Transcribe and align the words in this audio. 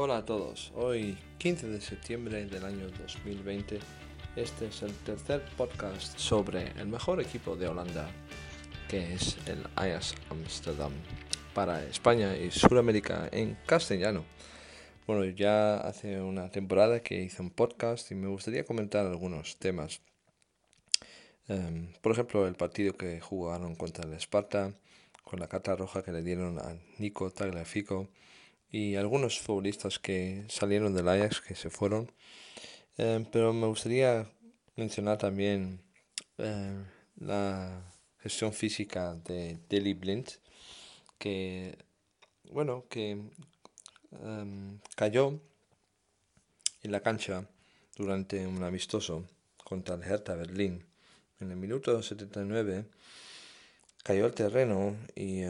Hola 0.00 0.18
a 0.18 0.24
todos, 0.24 0.70
hoy 0.76 1.18
15 1.38 1.70
de 1.70 1.80
septiembre 1.80 2.46
del 2.46 2.64
año 2.64 2.88
2020, 2.88 3.80
este 4.36 4.66
es 4.68 4.82
el 4.82 4.94
tercer 4.98 5.44
podcast 5.56 6.16
sobre 6.16 6.70
el 6.80 6.86
mejor 6.86 7.20
equipo 7.20 7.56
de 7.56 7.66
Holanda, 7.66 8.08
que 8.88 9.14
es 9.14 9.36
el 9.48 9.66
Ajax 9.74 10.14
Amsterdam, 10.30 10.92
para 11.52 11.82
España 11.82 12.36
y 12.36 12.52
Sudamérica 12.52 13.28
en 13.32 13.58
castellano. 13.66 14.24
Bueno, 15.04 15.24
ya 15.24 15.78
hace 15.78 16.20
una 16.20 16.48
temporada 16.48 17.00
que 17.00 17.20
hice 17.20 17.42
un 17.42 17.50
podcast 17.50 18.12
y 18.12 18.14
me 18.14 18.28
gustaría 18.28 18.64
comentar 18.64 19.04
algunos 19.04 19.56
temas. 19.56 20.00
Em, 21.48 21.92
por 22.02 22.12
ejemplo, 22.12 22.46
el 22.46 22.54
partido 22.54 22.92
que 22.92 23.20
jugaron 23.20 23.74
contra 23.74 24.04
el 24.04 24.12
Esparta, 24.12 24.72
con 25.24 25.40
la 25.40 25.48
carta 25.48 25.74
roja 25.74 26.04
que 26.04 26.12
le 26.12 26.22
dieron 26.22 26.60
a 26.60 26.76
Nico 26.98 27.32
Tagliafico 27.32 28.06
y 28.70 28.96
algunos 28.96 29.38
futbolistas 29.40 29.98
que 29.98 30.44
salieron 30.48 30.94
del 30.94 31.08
Ajax, 31.08 31.40
que 31.40 31.54
se 31.54 31.70
fueron. 31.70 32.10
Eh, 32.98 33.24
pero 33.32 33.52
me 33.52 33.66
gustaría 33.66 34.30
mencionar 34.76 35.18
también 35.18 35.80
eh, 36.38 36.84
la 37.16 37.92
gestión 38.18 38.52
física 38.52 39.14
de 39.14 39.58
Deli 39.68 39.94
Blind, 39.94 40.28
que, 41.18 41.78
bueno, 42.50 42.84
que 42.88 43.18
em, 44.12 44.78
cayó 44.94 45.40
en 46.82 46.92
la 46.92 47.00
cancha 47.00 47.48
durante 47.96 48.46
un 48.46 48.62
amistoso 48.62 49.24
contra 49.64 49.94
el 49.94 50.02
Hertha 50.02 50.34
Berlín. 50.34 50.84
En 51.40 51.50
el 51.50 51.56
minuto 51.56 52.02
79 52.02 52.84
cayó 54.02 54.26
al 54.26 54.34
terreno 54.34 54.96
y... 55.14 55.42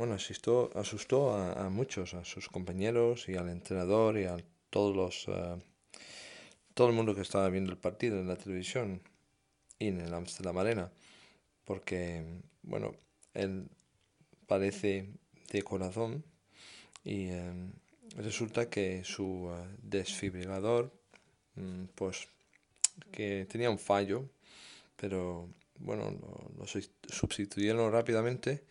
bueno, 0.00 0.14
asustó, 0.14 0.70
asustó 0.76 1.34
a, 1.34 1.68
muchos, 1.68 2.14
a 2.14 2.24
sus 2.24 2.48
compañeros 2.48 3.28
y 3.28 3.34
al 3.34 3.50
entrenador 3.50 4.16
y 4.16 4.24
a 4.24 4.38
todos 4.70 4.96
los, 4.96 5.28
eh, 5.28 5.62
todo 6.72 6.88
el 6.88 6.94
mundo 6.94 7.14
que 7.14 7.20
estaba 7.20 7.50
viendo 7.50 7.70
el 7.70 7.76
partido 7.76 8.18
en 8.18 8.26
la 8.26 8.36
televisión 8.36 9.02
y 9.78 9.88
en 9.88 10.00
el 10.00 10.14
Amsterdam 10.14 10.56
Arena, 10.56 10.90
porque, 11.66 12.24
bueno, 12.62 12.94
él 13.34 13.68
parece 14.46 15.10
de 15.52 15.62
corazón 15.62 16.24
y 17.04 17.26
eh, 17.26 17.52
resulta 18.16 18.70
que 18.70 19.04
su 19.04 19.54
eh, 19.54 19.76
desfibrilador, 19.82 20.94
mm, 21.56 21.84
pues, 21.94 22.26
que 23.12 23.46
tenía 23.50 23.68
un 23.68 23.78
fallo, 23.78 24.30
pero 24.96 25.46
bueno, 25.78 26.10
lo 26.56 26.64
sustituyeron 26.66 27.92
rápidamente 27.92 28.64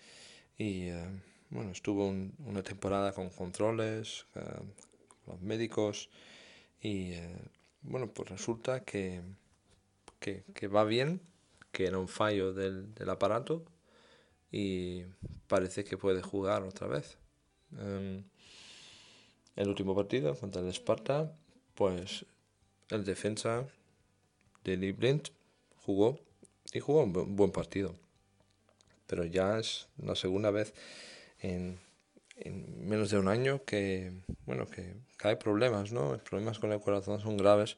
y 0.59 0.89
eh, 0.89 1.07
bueno, 1.49 1.71
estuvo 1.71 2.05
una 2.07 2.61
temporada 2.61 3.13
con 3.13 3.29
controles, 3.29 4.25
con 4.33 4.43
eh, 4.43 4.73
los 5.25 5.41
médicos 5.41 6.09
y 6.81 7.13
eh, 7.13 7.37
bueno, 7.81 8.11
pues 8.13 8.29
resulta 8.29 8.83
que, 8.83 9.21
que, 10.19 10.67
va 10.67 10.83
bien, 10.83 11.21
que 11.71 11.85
era 11.87 11.97
un 11.97 12.09
fallo 12.09 12.53
del, 12.53 12.93
aparato 13.07 13.63
y 14.51 15.05
parece 15.47 15.85
que 15.85 15.97
puede 15.97 16.21
jugar 16.21 16.63
otra 16.63 16.87
vez. 16.87 17.17
Em, 17.77 18.25
el 19.55 19.69
último 19.69 19.95
partido 19.95 20.35
contra 20.35 20.61
el 20.61 20.67
Sparta, 20.73 21.33
pues 21.73 22.25
el 22.89 23.05
defensa 23.05 23.65
de 24.65 24.75
Liblint 24.75 25.29
jugó 25.85 26.19
y 26.73 26.81
jugó 26.81 27.03
un 27.03 27.35
buen 27.37 27.51
partido 27.51 27.95
pero 29.09 29.25
ya 29.25 29.57
es 29.57 29.87
la 29.97 30.15
segunda 30.15 30.51
vez 30.51 30.73
en, 31.39 31.79
menos 32.45 33.09
de 33.09 33.17
un 33.17 33.27
año 33.27 33.65
que, 33.65 34.13
bueno, 34.45 34.67
que, 34.67 34.93
hay 35.21 35.35
problemas, 35.35 35.91
¿no? 35.91 36.13
Los 36.13 36.21
problemas 36.21 36.59
con 36.59 36.71
el 36.71 36.79
corazón 36.79 37.19
son 37.19 37.35
graves 37.35 37.75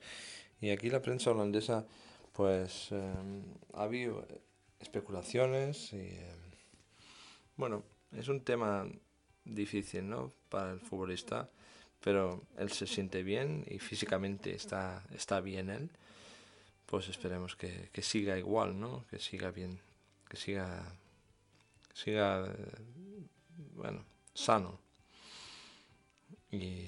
y 0.59 0.69
aquí 0.69 0.91
la 0.91 1.01
prensa 1.01 1.31
holandesa, 1.31 1.87
pues, 2.33 2.91
em, 2.91 3.43
ha 3.73 3.83
habido 3.83 4.27
especulaciones 4.79 5.93
y, 5.93 6.09
em, 6.09 6.51
bueno, 7.55 7.83
es 8.15 8.27
un 8.27 8.41
tema 8.41 8.85
difícil, 9.45 10.07
¿no? 10.09 10.31
Para 10.49 10.71
el 10.73 10.81
futbolista, 10.81 11.49
pero 12.01 12.43
él 12.57 12.71
se 12.71 12.87
siente 12.87 13.23
bien 13.23 13.65
y 13.67 13.79
físicamente 13.79 14.53
está, 14.53 15.03
está 15.15 15.39
bien 15.39 15.69
él, 15.69 15.89
pues 16.85 17.07
esperemos 17.07 17.55
que, 17.55 17.89
que 17.93 18.01
siga 18.01 18.37
igual, 18.37 18.79
¿no? 18.79 19.05
Que 19.09 19.17
siga 19.17 19.49
bien, 19.51 19.79
que 20.29 20.37
siga 20.37 20.83
siga, 21.93 22.53
bueno, 23.75 24.03
sano. 24.33 24.79
Y 26.51 26.87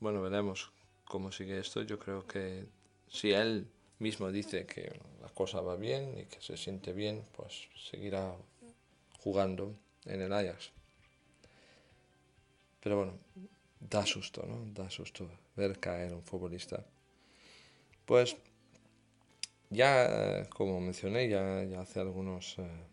bueno, 0.00 0.22
veremos 0.22 0.70
cómo 1.04 1.32
sigue 1.32 1.58
esto. 1.58 1.82
Yo 1.82 1.98
creo 1.98 2.26
que 2.26 2.66
si 3.08 3.32
él 3.32 3.68
mismo 3.98 4.30
dice 4.30 4.66
que 4.66 5.00
la 5.20 5.28
cosa 5.28 5.60
va 5.60 5.76
bien 5.76 6.18
y 6.18 6.24
que 6.26 6.40
se 6.40 6.56
siente 6.56 6.92
bien, 6.92 7.24
pues 7.36 7.68
seguirá 7.90 8.34
jugando 9.20 9.74
en 10.04 10.22
el 10.22 10.32
Ajax. 10.32 10.70
Pero 12.80 12.96
bueno, 12.96 13.18
da 13.80 14.06
susto, 14.06 14.44
¿no? 14.46 14.64
Da 14.72 14.88
susto 14.88 15.28
ver 15.56 15.78
caer 15.80 16.14
un 16.14 16.22
futbolista. 16.22 16.84
Pues 18.06 18.36
ya, 19.70 20.48
como 20.50 20.80
mencioné, 20.80 21.28
ya, 21.28 21.80
hace 21.80 22.00
algunos, 22.00 22.56
eh, 22.58 22.86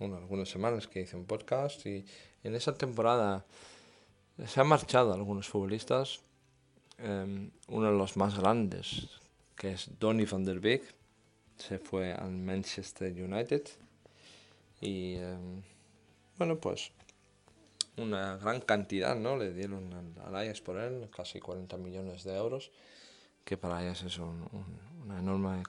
algunas 0.00 0.48
semanas 0.48 0.86
que 0.86 1.02
hice 1.02 1.16
un 1.16 1.26
podcast 1.26 1.84
y 1.86 2.04
en 2.42 2.54
esa 2.54 2.76
temporada 2.76 3.44
se 4.46 4.60
han 4.60 4.66
marchado 4.66 5.12
algunos 5.12 5.48
futbolistas. 5.48 6.20
Em, 6.98 7.50
uno 7.68 7.90
de 7.90 7.98
los 7.98 8.16
más 8.16 8.38
grandes, 8.38 9.08
que 9.56 9.72
es 9.72 9.90
Donny 9.98 10.24
van 10.24 10.44
der 10.44 10.60
Beek, 10.60 10.82
se 11.58 11.78
fue 11.78 12.12
al 12.12 12.32
Manchester 12.32 13.12
United. 13.12 13.68
Y 14.80 15.16
em, 15.16 15.62
bueno, 16.38 16.58
pues 16.58 16.92
una 17.98 18.36
gran 18.36 18.60
cantidad, 18.60 19.16
¿no? 19.16 19.36
Le 19.36 19.52
dieron 19.52 19.92
al, 19.92 20.26
al 20.26 20.36
Ajax 20.36 20.60
por 20.60 20.78
él, 20.78 21.08
casi 21.14 21.40
40 21.40 21.76
millones 21.78 22.24
de 22.24 22.36
euros 22.36 22.70
que 23.46 23.56
para 23.56 23.80
ellas 23.80 24.02
es 24.02 24.18
una 24.18 25.20
enorme 25.20 25.62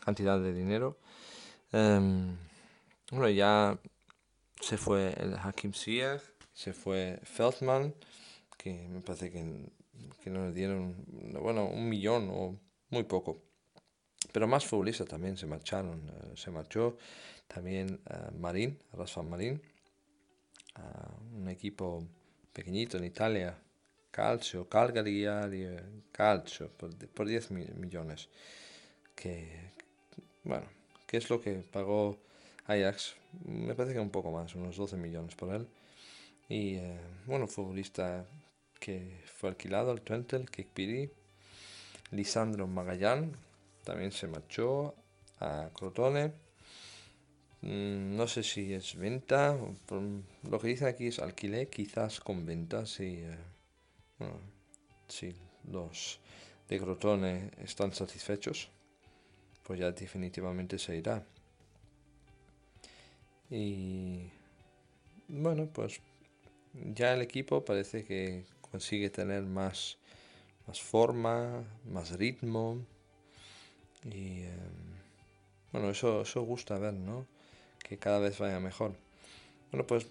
cantidad 0.00 0.40
de 0.40 0.54
dinero. 0.54 0.96
Em, 1.70 2.34
bueno, 3.10 3.28
ya 3.28 3.78
se 4.58 4.78
fue 4.78 5.12
el 5.18 5.34
Hakim 5.34 5.74
Ziyech, 5.74 6.22
se 6.54 6.72
fue 6.72 7.20
Feldman, 7.22 7.94
que 8.56 8.88
me 8.88 9.02
parece 9.02 9.30
que, 9.30 9.70
que 10.22 10.30
le 10.30 10.50
dieron, 10.52 10.96
bueno, 11.42 11.66
un 11.66 11.90
millón 11.90 12.30
o 12.32 12.58
muy 12.88 13.02
poco. 13.02 13.42
Pero 14.32 14.48
más 14.48 14.64
futbolistas 14.64 15.06
también 15.06 15.36
se 15.36 15.44
marcharon. 15.46 16.08
Eh, 16.08 16.36
se 16.36 16.50
marchó 16.50 16.96
también 17.46 18.00
uh, 18.08 18.34
Marín, 18.38 18.78
Rafa 18.94 19.22
Marín, 19.22 19.60
un 21.34 21.48
equipo 21.50 22.02
pequeñito 22.54 22.96
en 22.96 23.04
Italia 23.04 23.63
Calcio, 24.14 24.68
Calgary 24.68 25.26
Calcio, 26.12 26.70
por, 26.70 27.26
10 27.26 27.50
millones. 27.50 28.28
Que, 29.12 29.72
bueno, 30.44 30.66
¿qué 31.08 31.16
es 31.16 31.28
lo 31.28 31.40
que 31.40 31.54
pagó 31.54 32.16
Ajax? 32.66 33.16
Me 33.44 33.74
parece 33.74 33.94
que 33.94 34.00
un 34.00 34.10
poco 34.10 34.30
más, 34.30 34.54
unos 34.54 34.76
12 34.76 34.96
millones 34.96 35.34
por 35.34 35.52
él. 35.52 35.66
Y 36.48 36.76
eh, 36.76 37.00
bueno, 37.26 37.48
futbolista 37.48 38.24
que 38.78 39.20
fue 39.26 39.48
alquilado 39.48 39.90
al 39.90 40.02
Twente, 40.02 40.36
el 40.36 40.48
Kikpiri. 40.48 41.10
Lisandro 42.12 42.68
Magallán 42.68 43.32
también 43.82 44.12
se 44.12 44.28
marchó 44.28 44.94
a 45.40 45.70
Crotone. 45.74 46.32
Mm, 47.62 48.14
no 48.14 48.28
sé 48.28 48.44
si 48.44 48.74
es 48.74 48.94
venta, 48.94 49.58
lo 50.48 50.60
que 50.60 50.68
dice 50.68 50.86
aquí 50.86 51.08
es 51.08 51.18
alquiler, 51.18 51.68
quizás 51.68 52.20
con 52.20 52.46
venta, 52.46 52.86
sí. 52.86 53.18
Eh, 53.18 53.53
si 55.08 55.34
los 55.70 56.20
de 56.68 56.78
Crotone 56.78 57.50
están 57.62 57.92
satisfechos, 57.92 58.68
pues 59.62 59.80
ya 59.80 59.90
definitivamente 59.92 60.78
se 60.78 60.96
irá. 60.96 61.24
Y 63.50 64.30
bueno, 65.28 65.68
pues 65.72 66.00
ya 66.72 67.14
el 67.14 67.22
equipo 67.22 67.64
parece 67.64 68.04
que 68.04 68.44
consigue 68.70 69.10
tener 69.10 69.42
más, 69.44 69.98
más 70.66 70.80
forma, 70.80 71.64
más 71.84 72.10
ritmo. 72.18 72.84
Y 74.04 74.42
em, 74.42 74.94
bueno, 75.72 75.90
eso, 75.90 76.22
eso 76.22 76.42
gusta 76.42 76.78
ver, 76.78 76.94
¿no? 76.94 77.26
Que 77.78 77.98
cada 77.98 78.18
vez 78.18 78.38
vaya 78.38 78.60
mejor. 78.60 78.94
Bueno, 79.70 79.86
pues 79.86 80.06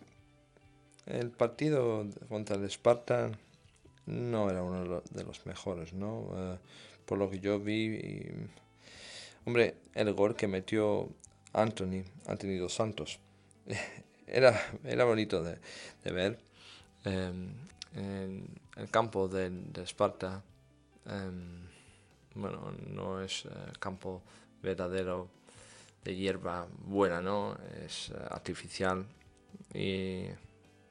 el 1.06 1.32
partido 1.32 2.06
contra 2.30 2.56
el 2.56 2.70
Spartan 2.70 3.38
no 4.06 4.50
era 4.50 4.64
uno 4.64 5.02
de 5.10 5.24
los 5.24 5.46
mejores, 5.46 5.94
¿no? 5.94 6.30
Eh, 6.36 6.58
por 7.06 7.18
lo 7.18 7.30
que 7.30 7.40
yo 7.40 7.60
vi, 7.60 8.30
hombre, 9.46 9.76
el 9.94 10.14
gol 10.14 10.36
que 10.36 10.48
metió 10.48 11.10
Anthony, 11.54 12.04
Anthony 12.28 12.58
dos 12.60 12.74
Santos, 12.74 13.20
era, 14.28 14.60
era 14.84 15.06
bonito 15.06 15.44
de, 15.44 15.60
ver. 16.06 16.40
Em, 17.06 17.54
en 17.96 18.48
el 18.78 18.90
campo 18.90 19.28
de, 19.28 19.50
de 19.50 19.84
Esparta, 19.84 20.42
em, 21.06 21.68
bueno, 22.36 22.74
no 22.88 23.22
es 23.22 23.48
campo 23.80 24.24
verdadero 24.62 25.30
de 26.04 26.16
hierba 26.16 26.68
buena, 26.86 27.22
¿no? 27.22 27.58
Es 27.86 28.12
artificial 28.30 29.06
y 29.74 30.26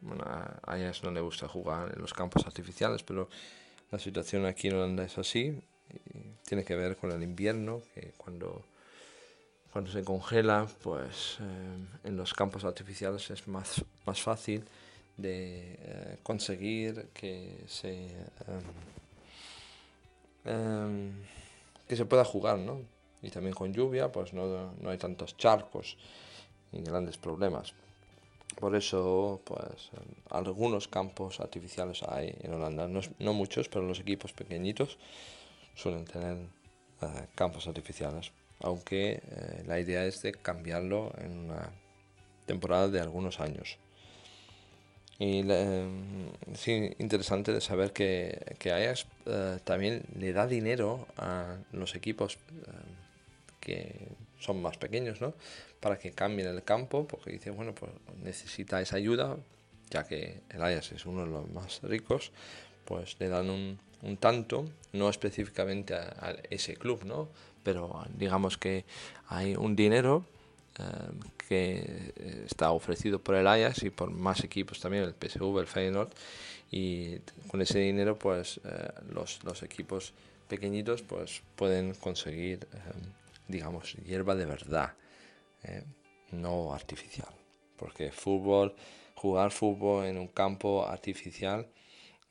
bueno, 0.03 0.25
a 0.25 0.61
Ajax 0.65 1.03
no 1.05 1.11
le 1.11 1.21
gusta 1.21 1.49
jugar 1.49 1.93
en 1.95 2.03
los 2.03 2.13
campos 2.13 2.45
artificiales, 2.45 3.03
pero 3.03 3.29
la 3.91 3.99
situación 3.99 4.47
aquí 4.47 4.69
en 4.69 4.75
Holanda 4.75 5.05
es 5.05 5.17
así. 5.19 5.61
tiene 6.45 6.65
que 6.65 6.75
ver 6.75 6.97
con 6.97 7.13
el 7.13 7.23
invierno, 7.23 7.83
que 7.95 8.13
cuando, 8.17 8.65
cuando 9.73 9.91
se 9.91 10.03
congela, 10.05 10.67
pues 10.83 11.39
eh, 11.41 12.09
en 12.09 12.17
los 12.17 12.35
campos 12.35 12.65
artificiales 12.65 13.31
es 13.31 13.47
más, 13.47 13.85
más 14.07 14.21
fácil 14.21 14.65
de 15.17 15.79
eh, 15.79 16.19
conseguir 16.23 17.09
que 17.13 17.65
se, 17.69 18.07
em, 18.47 18.63
em, 20.45 21.13
que 21.87 21.97
se 21.97 22.05
pueda 22.07 22.25
jugar, 22.25 22.59
¿no? 22.59 22.81
Y 23.23 23.31
también 23.31 23.55
con 23.55 23.73
lluvia, 23.73 24.11
pues 24.11 24.33
no, 24.33 24.73
no 24.81 24.91
hay 24.91 24.99
tantos 24.99 25.37
charcos 25.37 25.97
y 26.73 26.83
grandes 26.83 27.19
problemas. 27.19 27.75
Por 28.59 28.77
eso, 28.77 29.41
pues, 29.45 29.91
algunos 30.31 30.89
campos 30.89 31.41
artificiales 31.41 32.03
hay 32.03 32.35
en 32.43 32.55
Holanda. 32.55 32.89
No, 33.19 33.33
muchos, 33.33 33.69
pero 33.69 33.87
los 33.87 34.01
equipos 34.01 34.33
pequeñitos 34.33 34.99
suelen 35.75 36.05
tener 36.05 36.37
eh, 37.03 37.27
campos 37.35 37.67
artificiales. 37.67 38.33
Aunque 38.61 39.15
eh, 39.15 39.65
la 39.67 39.81
idea 39.81 40.05
es 40.05 40.23
de 40.23 40.33
cambiarlo 40.33 41.13
en 41.19 41.39
una 41.39 41.71
temporada 42.47 42.89
de 42.89 43.01
algunos 43.01 43.41
años. 43.41 43.79
Y 45.19 45.43
eh, 45.49 45.89
sí, 46.55 46.91
interesante 46.99 47.53
de 47.53 47.61
saber 47.61 47.93
que, 47.93 48.57
que 48.59 48.73
Ajax 48.73 49.07
también 49.65 50.05
le 50.19 50.33
da 50.33 50.47
dinero 50.47 51.07
a 51.17 51.57
los 51.73 51.95
equipos 51.95 52.39
que 53.62 54.09
son 54.38 54.61
más 54.61 54.76
pequeños, 54.76 55.20
¿no? 55.20 55.35
Para 55.81 55.99
que 55.99 56.11
cambien 56.11 56.49
el 56.49 56.62
campo, 56.64 57.06
porque 57.06 57.31
dice, 57.31 57.50
bueno, 57.50 57.75
pues 57.75 57.93
necesita 58.23 58.81
esa 58.81 58.97
ayuda, 58.97 59.37
ya 59.88 60.05
que 60.05 60.41
el 60.50 60.62
Ajax 60.62 60.93
es 60.93 61.06
uno 61.06 61.25
de 61.25 61.31
los 61.31 61.49
más 61.50 61.81
ricos, 61.82 62.32
pues 62.85 63.17
le 63.20 63.29
dan 63.29 63.49
un, 63.49 63.79
un 64.03 64.17
tanto, 64.17 64.67
no 64.93 65.09
específicamente 65.09 65.94
a, 65.94 66.37
ese 66.50 66.76
club, 66.76 67.05
¿no? 67.05 67.29
Pero 67.62 68.05
digamos 68.19 68.59
que 68.59 68.85
hay 69.29 69.55
un 69.55 69.76
dinero 69.76 70.25
eh, 70.79 70.82
que 71.49 72.12
está 72.47 72.73
ofrecido 72.73 73.20
por 73.20 73.37
el 73.37 73.47
Ajax 73.47 73.85
y 73.85 73.91
por 73.91 74.11
más 74.11 74.43
equipos 74.43 74.81
también, 74.81 75.05
el 75.05 75.15
PSV, 75.15 75.61
el 75.61 75.67
Feyenoord, 75.67 76.11
y 76.73 77.19
con 77.49 77.61
ese 77.61 77.79
dinero, 77.79 78.19
pues 78.19 78.61
eh, 78.65 78.88
los, 79.11 79.44
los, 79.44 79.62
equipos 79.62 80.15
pequeñitos 80.49 81.03
pues 81.03 81.43
pueden 81.55 81.94
conseguir 81.94 82.67
eh, 82.73 82.79
digamos, 83.53 83.95
hierba 84.05 84.35
de 84.35 84.47
verdad, 84.47 84.95
¿eh? 85.63 85.85
no 86.33 86.75
artificial. 86.75 87.33
Porque 87.77 88.11
fútbol, 88.11 88.75
jugar 89.15 89.53
fútbol 89.53 90.07
en 90.07 90.19
un 90.19 90.29
campo 90.29 90.85
artificial 90.85 91.69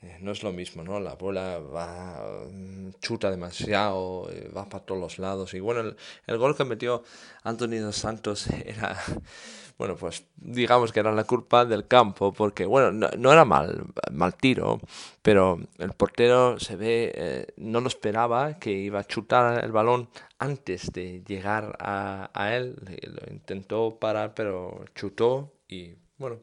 eh, 0.03 0.18
no 0.19 0.31
es 0.31 0.42
lo 0.42 0.51
mismo, 0.51 0.83
¿no? 0.83 1.00
La 1.00 1.13
bola 1.13 1.59
va, 1.59 2.48
mm, 2.51 2.94
chuta 3.00 3.30
demasiado, 3.30 4.30
eh, 4.31 4.50
va 4.56 4.68
para 4.68 4.83
todos 4.83 5.00
los 5.00 5.19
lados. 5.19 5.53
Y 5.53 5.59
bueno, 5.59 5.94
el, 6.25 6.38
gol 6.39 6.56
que 6.57 6.65
metió 6.65 7.03
Anthony 7.44 7.77
dos 7.80 7.98
Santos 7.98 8.48
era 8.48 8.98
bueno, 9.77 9.95
pues 9.95 10.25
digamos 10.38 10.92
que 10.92 11.00
era 11.01 11.12
la 11.12 11.24
culpa 11.25 11.65
del 11.65 11.88
campo, 11.88 12.33
porque, 12.33 12.65
bueno, 12.65 12.92
no, 12.92 13.31
era 13.31 13.45
mal, 13.45 13.83
mal 14.12 14.36
tiro, 14.36 14.80
pero 15.21 15.59
el 15.77 15.94
portero 15.94 16.59
se 16.59 16.75
ve, 16.75 17.12
eh, 17.15 17.48
no 17.57 17.80
lo 17.81 17.88
esperaba, 17.88 18.59
que 18.59 18.71
iba 18.71 19.00
a 19.00 19.03
chutar 19.03 19.63
el 19.63 19.71
balón 19.71 20.09
antes 20.39 20.92
de 20.92 21.24
llegar 21.24 21.75
a, 21.80 22.31
a 22.33 22.56
él, 22.56 22.75
lo 23.03 23.33
intentó 23.33 23.98
parar, 24.00 24.33
pero 24.33 24.86
chutó 24.95 25.53
y, 25.68 25.95
bueno, 26.18 26.39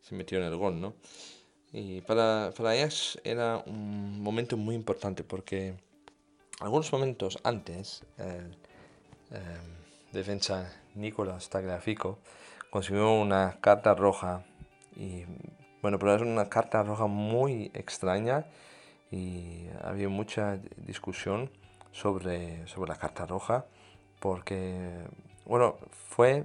se 0.00 0.14
metió 0.14 0.38
en 0.38 0.44
el 0.44 0.56
gol, 0.56 0.80
¿no? 0.80 0.94
Y 1.72 2.00
para, 2.02 2.52
para 2.56 2.70
Ajax 2.70 3.20
era 3.24 3.62
un 3.66 4.20
momento 4.22 4.56
muy 4.56 4.74
importante 4.74 5.24
porque 5.24 5.74
algunos 6.60 6.90
momentos 6.92 7.38
antes 7.42 8.02
el, 8.18 8.56
defensa 10.12 10.72
Nicolás 10.94 11.50
Tagliafico 11.50 12.18
consiguió 12.70 13.12
una 13.12 13.58
carta 13.60 13.94
roja. 13.94 14.44
Y 14.96 15.24
bueno, 15.82 15.98
pero 15.98 16.16
es 16.16 16.22
una 16.22 16.48
carta 16.48 16.82
roja 16.82 17.06
muy 17.06 17.70
extraña 17.74 18.46
y 19.10 19.66
había 19.82 20.08
mucha 20.08 20.58
discusión 20.76 21.50
sobre, 21.92 22.66
sobre 22.66 22.88
la 22.88 22.96
carta 22.96 23.26
roja 23.26 23.66
porque, 24.20 25.04
bueno, 25.44 25.76
fue 25.90 26.44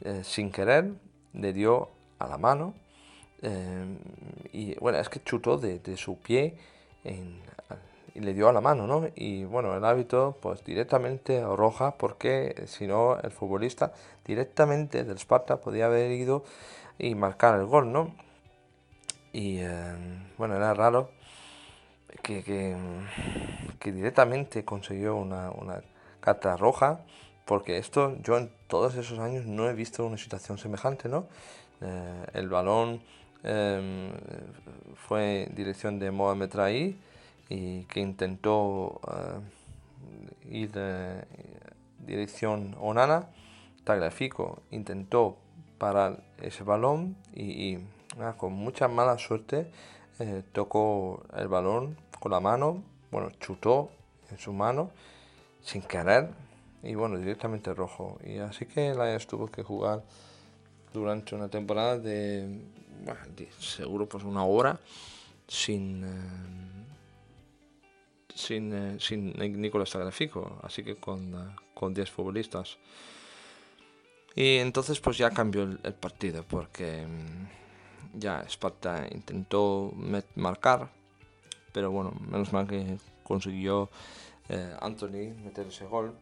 eh, 0.00 0.22
sin 0.24 0.50
querer, 0.50 0.92
le 1.32 1.52
dio 1.52 1.90
a 2.18 2.26
la 2.26 2.38
mano 2.38 2.74
eh, 3.42 3.96
y 4.52 4.74
bueno, 4.78 4.98
es 4.98 5.08
que 5.08 5.22
chutó 5.22 5.58
de, 5.58 5.96
su 5.96 6.18
pie 6.18 6.54
y 8.14 8.20
le 8.20 8.34
dio 8.34 8.48
a 8.48 8.52
la 8.52 8.60
mano, 8.60 8.86
¿no? 8.86 9.08
Y 9.14 9.44
bueno, 9.44 9.76
el 9.76 9.84
hábito 9.84 10.36
pues 10.40 10.64
directamente 10.64 11.42
roja 11.44 11.92
porque 11.92 12.64
si 12.66 12.86
no 12.86 13.18
el 13.20 13.30
futbolista 13.30 13.92
directamente 14.24 15.04
del 15.04 15.18
Sparta 15.18 15.58
podía 15.58 15.86
haber 15.86 16.10
ido 16.10 16.44
y 16.98 17.14
marcar 17.14 17.58
el 17.58 17.66
gol, 17.66 17.92
¿no? 17.92 18.14
Y 19.32 19.58
eh, 19.58 19.94
bueno, 20.36 20.56
era 20.56 20.74
raro 20.74 21.10
que, 22.22 22.42
que, 23.78 23.92
directamente 23.92 24.64
consiguió 24.64 25.16
una, 25.16 25.50
una, 25.50 25.80
carta 26.20 26.56
roja 26.56 27.00
porque 27.44 27.78
esto 27.78 28.16
yo 28.22 28.36
en 28.36 28.50
todos 28.66 28.96
esos 28.96 29.18
años 29.18 29.46
no 29.46 29.68
he 29.68 29.72
visto 29.72 30.04
una 30.04 30.18
situación 30.18 30.58
semejante, 30.58 31.08
¿no? 31.08 31.26
Eh, 31.80 32.26
el 32.34 32.48
balón 32.48 33.00
eh, 33.44 34.10
fue 34.94 35.48
dirección 35.54 35.98
de 35.98 36.10
Mohamed 36.10 36.54
Rai 36.54 36.96
y 37.48 37.84
que 37.84 38.00
intentó 38.00 39.00
uh, 39.02 40.50
ir 40.50 40.76
en 40.76 41.24
dirección 42.06 42.76
Onana. 42.80 43.28
Tagliafico 43.84 44.62
intentó 44.70 45.38
parar 45.78 46.22
ese 46.42 46.62
balón 46.62 47.16
y, 47.34 47.42
y 47.42 47.78
ah, 48.20 48.34
con 48.36 48.52
mucha 48.52 48.88
mala 48.88 49.16
suerte 49.18 49.70
eh, 50.18 50.42
tocó 50.52 51.22
el 51.36 51.46
balón 51.46 51.96
con 52.18 52.32
la 52.32 52.40
mano, 52.40 52.82
bueno, 53.12 53.30
chutó 53.38 53.90
en 54.30 54.38
su 54.38 54.52
mano 54.52 54.90
sin 55.62 55.82
querer 55.82 56.30
y 56.82 56.94
bueno, 56.94 57.18
directamente 57.18 57.72
rojo. 57.72 58.18
Y 58.24 58.38
así 58.38 58.66
que 58.66 58.90
el 58.90 59.00
Ajax 59.00 59.26
tuvo 59.28 59.46
que 59.46 59.62
jugar 59.62 60.02
durante 60.92 61.34
una 61.34 61.48
temporada 61.48 61.98
de, 61.98 62.60
seguro 63.58 64.08
pues 64.08 64.24
una 64.24 64.44
hora 64.44 64.78
sin... 65.46 66.04
Eh, 66.04 66.58
sin, 68.34 68.72
eh, 68.72 68.96
sin 69.00 69.32
Nicolás 69.32 69.90
Tagliafico, 69.90 70.60
así 70.62 70.84
que 70.84 70.94
con, 70.94 71.34
eh, 71.34 71.56
con 71.74 71.92
10 71.92 72.08
futbolistas. 72.08 72.78
Y 74.36 74.58
entonces 74.58 75.00
pues 75.00 75.18
ya 75.18 75.30
cambió 75.30 75.64
el, 75.64 75.94
partido 75.94 76.44
porque 76.44 77.04
mm, 77.04 78.18
ya 78.20 78.44
Sparta 78.48 79.08
intentó 79.10 79.92
marcar, 80.36 80.92
pero 81.72 81.90
bueno, 81.90 82.12
menos 82.30 82.52
mal 82.52 82.68
que 82.68 82.98
consiguió 83.24 83.90
Anthony 84.80 85.34
meter 85.44 85.66
ese 85.66 85.86
gol. 85.86 86.14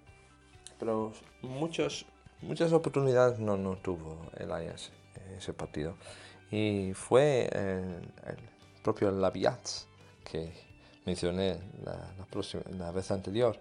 Pero 0.79 1.13
muchos, 1.43 2.07
muchas 2.41 2.73
oportunidades 2.73 3.39
no, 3.39 3.57
no 3.57 3.77
tuvo 3.77 4.31
el 4.39 4.51
Ajax 4.53 4.91
ese 5.37 5.53
partido. 5.53 5.97
Y 6.51 6.93
fue 6.95 7.49
el 7.53 8.37
propio 8.83 9.11
Labiat 9.11 9.61
que 10.31 10.53
mencioné 11.05 11.59
la, 11.85 11.99
la, 12.79 12.93
vez 12.93 13.11
anterior. 13.11 13.59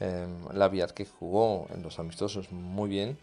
Eh, 0.00 0.26
Labiat 0.52 0.90
que 0.90 1.06
jugó 1.06 1.66
en 1.74 1.82
los 1.82 1.98
amistosos 1.98 2.50
muy 2.50 2.88
bien, 2.88 3.16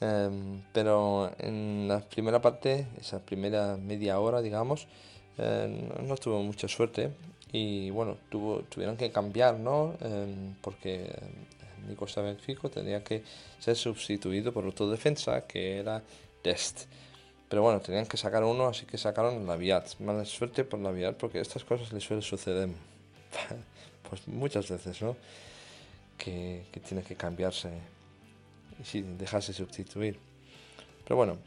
em, 0.00 0.62
pero 0.72 1.30
en 1.38 1.88
la 1.88 2.00
primera 2.00 2.40
parte, 2.40 2.86
esa 3.00 3.20
primera 3.20 3.76
media 3.76 4.18
hora, 4.18 4.42
digamos, 4.42 4.88
em, 5.38 5.88
no 6.06 6.16
tuvo 6.16 6.42
mucha 6.42 6.68
suerte 6.68 7.12
y 7.52 7.90
bueno, 7.90 8.16
tuvo, 8.28 8.62
tuvieron 8.68 8.96
que 8.96 9.10
cambiar, 9.10 9.58
¿no? 9.58 9.94
Porque 10.60 11.12
Nico 11.88 12.06
Sabenfico 12.06 12.68
tenía 12.68 13.02
que 13.04 13.22
ser 13.58 13.76
sustituido 13.76 14.52
por 14.52 14.66
otro 14.66 14.90
defensa 14.90 15.46
que 15.46 15.78
era 15.78 16.02
Test. 16.42 16.86
Pero 17.48 17.62
bueno, 17.62 17.80
tenían 17.80 18.06
que 18.06 18.16
sacar 18.16 18.42
uno, 18.42 18.66
así 18.66 18.86
que 18.86 18.98
sacaron 18.98 19.46
Labiat. 19.46 20.00
Mala 20.00 20.24
suerte 20.24 20.64
por 20.64 20.80
Labiat 20.80 21.16
porque 21.16 21.40
estas 21.40 21.64
cosas 21.64 21.92
le 21.92 22.00
suelen 22.00 22.22
suceder 22.22 22.68
pues 24.08 24.26
muchas 24.26 24.68
veces, 24.68 25.00
¿no? 25.00 25.16
Que, 26.18 26.64
tiene 26.86 27.02
que 27.02 27.14
cambiarse 27.14 27.70
y 28.80 28.84
sí, 28.84 29.02
dejarse 29.02 29.52
sustituir. 29.52 30.18
Pero 31.04 31.16
bueno, 31.16 31.38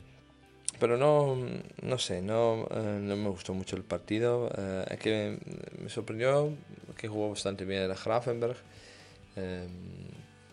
pero 0.80 0.96
no, 0.96 1.38
no 1.82 1.98
sé, 1.98 2.22
no, 2.22 2.68
eh, 2.72 3.00
no 3.02 3.18
me 3.18 3.30
gustó 3.30 3.54
mucho 3.54 3.76
el 3.76 3.84
partido. 3.84 4.50
Eh, 4.58 4.86
es 4.92 5.00
que 5.00 5.38
me, 5.82 5.90
sorprendió 5.90 6.54
que 6.98 7.10
jugó 7.10 7.30
bastante 7.30 7.66
bien 7.66 7.82
el 7.82 7.94
Grafenberg, 7.94 8.58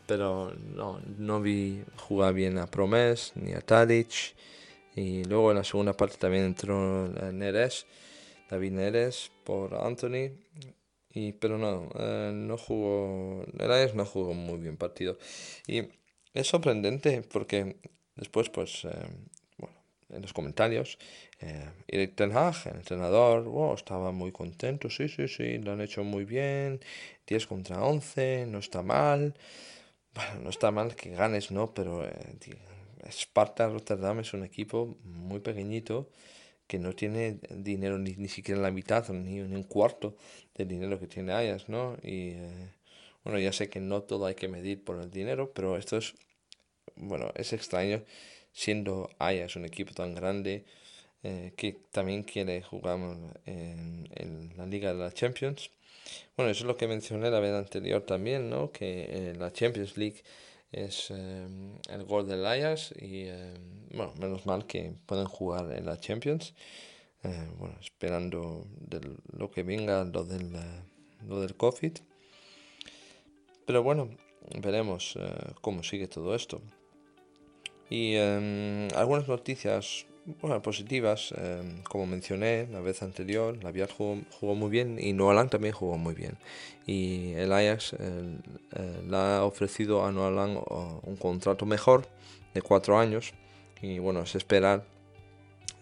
pero 0.07 0.53
no, 0.75 1.01
no 1.19 1.41
vi 1.41 1.85
jugar 1.97 2.35
bien 2.35 2.59
a 2.59 2.67
Promes 2.67 3.33
ni 3.37 3.53
a 3.53 3.61
Tadic. 3.61 4.35
Y 4.97 5.25
luego 5.25 5.51
en 5.51 5.59
la 5.59 5.65
segunda 5.65 5.93
parte 5.93 6.17
también 6.17 6.45
entró 6.45 7.07
Neres, 7.31 7.87
David 8.51 8.73
Neres 8.73 9.31
por 9.45 9.75
Anthony. 9.75 10.33
Y, 11.11 11.33
pero 11.33 11.59
no, 11.59 11.89
no 12.33 12.59
jugó, 12.59 13.45
el 13.59 13.97
no 13.97 14.05
jugó 14.07 14.35
muy 14.35 14.59
bien 14.59 14.77
partido. 14.77 15.19
Y 15.67 15.83
es 16.35 16.49
sorprendente 16.49 17.23
porque 17.23 17.77
después, 18.17 18.51
pues, 18.51 18.85
eh, 18.85 18.91
bueno, 19.59 19.77
en 20.11 20.23
los 20.23 20.33
comentarios, 20.33 20.99
eh, 21.41 21.71
Eric 21.89 22.15
Ten 22.17 22.33
el 22.33 22.77
entrenador, 22.77 23.47
estaba 23.75 24.13
muy 24.13 24.33
contento, 24.33 24.91
sí, 24.91 25.09
sí, 25.09 25.29
sí, 25.29 25.59
lo 25.59 25.73
han 25.73 25.81
hecho 25.81 26.05
muy 26.05 26.25
bien, 26.25 26.81
10 27.27 27.47
contra 27.47 27.83
11, 27.83 28.47
no 28.47 28.59
está 28.59 28.83
mal. 28.83 29.35
Bueno, 30.15 30.41
no 30.45 30.51
está 30.51 30.71
mal 30.71 30.97
que 30.97 31.11
ganes, 31.11 31.51
¿no? 31.51 31.75
Pero 31.75 32.05
eh, 32.07 32.11
Sparta 33.11 33.69
Rotterdam 33.69 34.21
es 34.21 34.35
un 34.35 34.45
equipo 34.45 34.97
muy 35.05 35.41
pequeñito 35.41 36.09
que 36.67 36.79
no 36.79 36.95
tiene 36.95 37.39
dinero 37.51 37.99
ni, 37.99 38.15
ni 38.17 38.29
siquiera 38.29 38.61
la 38.61 38.71
mitad 38.71 39.09
ni, 39.11 39.41
ni, 39.41 39.55
un 39.55 39.63
cuarto 39.63 40.17
del 40.55 40.69
dinero 40.69 40.99
que 40.99 41.07
tiene 41.07 41.33
Ajax, 41.33 41.69
¿no? 41.69 41.97
Y 42.03 42.31
eh, 42.31 42.71
bueno, 43.25 43.39
ya 43.39 43.53
sé 43.53 43.69
que 43.69 43.81
no 43.81 44.03
todo 44.03 44.27
hay 44.27 44.35
que 44.35 44.49
medir 44.49 44.83
por 44.85 45.01
el 45.01 45.11
dinero, 45.11 45.53
pero 45.55 45.77
esto 45.77 45.97
es 45.97 46.15
bueno, 46.97 47.31
es 47.35 47.53
extraño 47.53 48.03
siendo 48.53 49.11
Ajax 49.19 49.57
un 49.57 49.65
equipo 49.65 49.93
tan 49.95 50.15
grande 50.15 50.65
eh, 51.23 51.53
que 51.57 51.77
también 51.91 52.23
quiere 52.23 52.63
jugar 52.63 52.99
en, 53.47 54.09
en, 54.15 54.57
la 54.57 54.67
Liga 54.67 54.93
de 54.93 54.99
la 54.99 55.13
Champions. 55.13 55.71
Bueno, 56.37 56.51
eso 56.51 56.65
es 56.65 56.67
lo 56.67 56.77
que 56.77 56.87
mencioné 56.87 57.31
la 57.31 57.41
vez 57.41 57.53
anterior 57.53 58.03
también, 58.03 58.49
¿no? 58.49 58.71
Que 58.73 59.07
eh, 59.11 59.35
la 59.37 59.53
Champions 59.53 59.97
League 59.97 60.23
es 60.73 61.11
eh, 61.11 61.47
el 61.89 62.05
gol 62.05 62.27
del 62.27 62.45
y, 63.01 63.27
bueno, 63.97 64.13
menos 64.19 64.47
mal 64.47 64.67
que 64.67 64.95
pueden 65.07 65.27
jugar 65.27 65.73
en 65.73 65.87
la 65.87 65.99
Champions. 65.99 66.55
bueno, 67.59 67.77
esperando 67.81 68.67
lo 69.33 69.51
que 69.51 69.63
venga 69.63 70.05
lo 70.05 70.25
del, 70.25 70.53
lo 71.27 71.41
del 71.41 71.57
COVID. 71.57 71.93
Pero 73.67 73.83
bueno, 73.83 74.11
veremos 74.61 75.19
cómo 75.61 75.83
sigue 75.83 76.07
todo 76.07 76.35
esto. 76.35 76.61
Y 77.89 78.15
em, 78.15 78.89
algunas 78.95 79.29
noticias 79.29 80.07
bueno, 80.41 80.61
positivas, 80.63 81.33
em, 81.37 81.83
como 81.83 82.07
mencioné 82.07 82.67
la 82.73 82.81
vez 82.81 83.03
anterior, 83.03 83.63
la 83.63 83.71
Vial 83.71 83.91
jugó, 83.91 84.55
muy 84.55 84.71
bien 84.71 84.99
y 85.01 85.13
Noalang 85.13 85.49
también 85.49 85.75
jugó 85.75 85.99
muy 85.99 86.15
bien. 86.15 86.37
Y 86.87 87.33
el 87.33 87.53
Ajax 87.53 87.97
le 87.99 89.17
ha 89.17 89.45
ofrecido 89.45 90.05
a 90.05 90.13
Noalang 90.13 90.61
un 91.03 91.17
contrato 91.17 91.67
mejor 91.67 92.07
de 92.55 92.63
cuatro 92.63 92.99
años. 92.99 93.33
Y 93.83 93.99
bueno, 93.99 94.23
es 94.23 94.35
esperar 94.35 94.85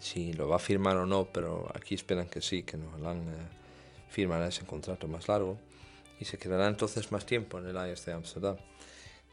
si 0.05 0.35
lo 0.35 0.49
va 0.49 0.57
a 0.57 0.59
firmar 0.59 0.99
o 0.99 1.07
no, 1.07 1.25
pero 1.33 1.67
aquí 1.75 1.95
esperan 1.95 2.29
que 2.29 2.43
sí, 2.43 2.63
que 2.63 2.77
Noalang 2.77 3.23
eh, 3.23 3.49
firmará 4.09 4.49
ese 4.49 4.67
contrato 4.67 5.09
más 5.09 5.29
largo 5.29 5.57
y 6.21 6.27
se 6.27 6.37
quedará 6.37 6.69
entonces 6.69 7.11
más 7.11 7.25
tiempo 7.25 7.59
en 7.59 7.69
el 7.69 7.77
Ajax 7.79 8.05
de 8.05 8.13
Amsterdam 8.13 8.57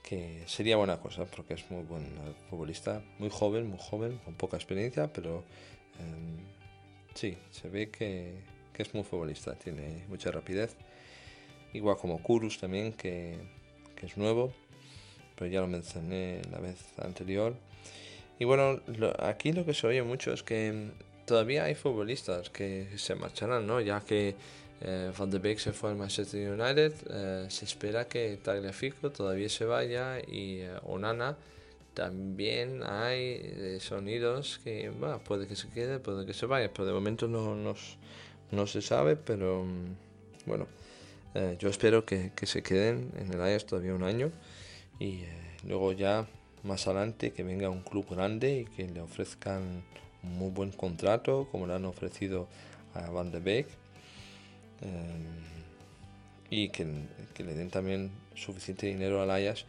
que 0.01 0.43
sería 0.47 0.77
buena 0.77 0.99
cosa 0.99 1.25
porque 1.25 1.53
es 1.53 1.69
muy 1.69 1.83
buen 1.83 2.05
futbolista, 2.49 3.01
muy 3.19 3.29
joven, 3.29 3.67
muy 3.67 3.79
joven, 3.79 4.19
con 4.25 4.35
poca 4.35 4.57
experiencia, 4.57 5.11
pero 5.11 5.43
em, 5.99 6.37
sí, 7.13 7.37
se 7.51 7.69
ve 7.69 7.89
que, 7.89 8.41
que, 8.73 8.83
es 8.83 8.93
muy 8.93 9.03
futbolista, 9.03 9.55
tiene 9.55 10.05
mucha 10.07 10.31
rapidez, 10.31 10.75
igual 11.73 11.97
como 11.97 12.21
Kurus 12.21 12.57
también, 12.59 12.93
que, 12.93 13.37
que 13.95 14.05
es 14.07 14.17
nuevo, 14.17 14.53
pero 15.35 15.49
ya 15.49 15.61
lo 15.61 15.67
mencioné 15.67 16.41
la 16.51 16.59
vez 16.59 16.77
anterior. 16.99 17.55
Y 18.39 18.45
bueno, 18.45 18.81
aquí 19.19 19.53
lo 19.53 19.65
que 19.65 19.73
se 19.73 19.85
oye 19.85 20.01
mucho 20.01 20.33
es 20.33 20.41
que 20.41 20.89
todavía 21.25 21.65
hay 21.65 21.75
futbolistas 21.75 22.49
que 22.49 22.87
se 22.97 23.15
marcharán, 23.15 23.67
¿no? 23.67 23.79
Ya 23.81 24.01
que 24.01 24.35
eh, 24.83 25.11
Van 25.15 25.29
de 25.29 25.37
Beek 25.37 25.59
se 25.59 25.73
fue 25.73 25.91
al 25.91 25.95
Manchester 25.95 26.59
United. 26.59 26.93
Eh, 27.09 27.45
se 27.49 27.65
espera 27.65 28.07
que 28.07 28.37
Tagliafico 28.37 29.11
todavía 29.11 29.47
se 29.49 29.65
vaya 29.65 30.19
y 30.19 30.61
eh, 30.61 30.71
Onana 30.83 31.37
también 31.93 32.81
hay 32.83 33.77
sonidos 33.81 34.61
que 34.63 34.91
puede 35.25 35.45
que 35.45 35.57
se 35.57 35.67
quede, 35.69 35.99
puede 35.99 36.25
que 36.25 36.33
se 36.33 36.45
vaya, 36.45 36.71
pero 36.71 36.85
de 36.85 36.93
momento 36.93 37.27
no, 37.27 37.53
no 38.51 38.67
se 38.67 38.81
sabe, 38.81 39.17
pero 39.17 39.65
mm, 39.65 40.45
bueno, 40.45 40.67
yo 41.59 41.67
espero 41.67 42.05
que, 42.05 42.31
se 42.43 42.63
queden 42.63 43.11
en 43.17 43.33
el 43.33 43.41
Ajax 43.41 43.65
todavía 43.65 43.93
un 43.93 44.03
año 44.03 44.31
y 44.99 45.23
luego 45.67 45.91
ya 45.91 46.27
más 46.63 46.87
adelante 46.87 47.33
que 47.33 47.43
venga 47.43 47.69
un 47.69 47.81
club 47.81 48.05
grande 48.09 48.59
y 48.59 48.65
que 48.65 48.87
le 48.87 49.01
ofrezcan 49.01 49.83
un 50.23 50.37
muy 50.37 50.49
buen 50.49 50.71
contrato 50.71 51.49
como 51.51 51.67
le 51.67 51.73
han 51.73 51.83
ofrecido 51.83 52.47
a 52.93 53.09
Van 53.09 53.31
de 53.31 53.41
Beek 53.41 53.80
Y 56.49 56.69
que, 56.69 56.85
le 56.85 57.53
den 57.55 57.69
también 57.69 58.11
suficiente 58.35 58.87
dinero 58.87 59.21
al 59.21 59.31
Ajax 59.31 59.65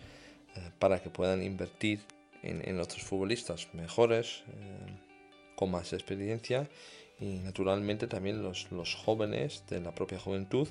eh, 0.56 0.70
para 0.78 1.02
que 1.02 1.10
puedan 1.10 1.42
invertir 1.42 2.00
en, 2.42 2.78
otros 2.80 3.02
futbolistas 3.02 3.68
mejores, 3.72 4.42
em, 4.48 4.96
con 5.54 5.70
más 5.70 5.92
experiencia 5.92 6.68
y 7.20 7.36
naturalmente 7.36 8.08
también 8.08 8.42
los, 8.42 8.70
los, 8.72 8.96
jóvenes 8.96 9.62
de 9.70 9.80
la 9.80 9.94
propia 9.94 10.18
juventud, 10.18 10.66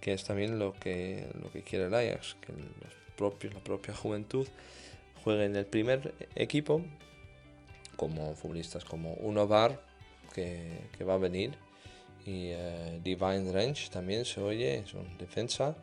que 0.00 0.12
es 0.12 0.24
también 0.24 0.58
lo 0.58 0.74
que, 0.74 1.26
lo 1.40 1.50
que 1.50 1.62
quiere 1.62 1.86
el 1.86 1.94
Ajax, 1.94 2.36
que 2.42 2.52
los 2.52 2.92
propios, 3.16 3.54
la 3.54 3.60
propia 3.60 3.94
juventud 3.94 4.46
juegue 5.24 5.46
en 5.46 5.56
el 5.56 5.64
primer 5.64 6.12
equipo 6.34 6.82
como 7.96 8.34
futbolistas 8.34 8.84
como 8.84 9.14
Uno 9.14 9.46
Bar, 9.46 9.80
que 10.34 11.02
va 11.02 11.14
a 11.14 11.18
venir 11.18 11.56
y 12.26 12.52
uh, 12.52 13.00
Divine 13.02 13.52
Range 13.52 13.88
también 13.90 14.24
se 14.24 14.40
oye, 14.40 14.78
es 14.78 14.94
un 14.94 15.16
defensa. 15.16 15.76